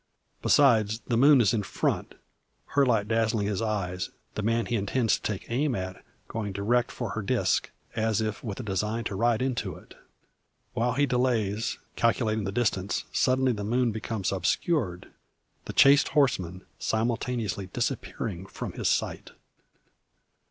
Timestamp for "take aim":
5.21-5.75